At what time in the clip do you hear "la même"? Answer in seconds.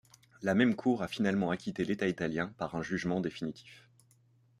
0.41-0.73